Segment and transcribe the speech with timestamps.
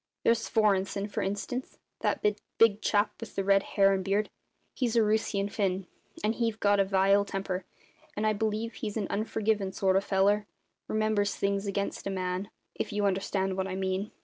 [0.23, 2.23] There's Svorenssen, for instance that
[2.57, 4.31] big chap with the red hair and beard
[4.73, 5.85] he's a Roosian Finn;
[6.23, 7.65] and he've got a vile temper,
[8.17, 10.47] and I believe he's an unforgivin' sort of feller,
[10.87, 14.09] remembers things against a man if you understand what I mean.